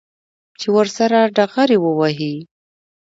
چې 0.59 0.67
ورسره 0.77 1.19
ډغرې 1.35 1.77
ووهي. 1.81 2.35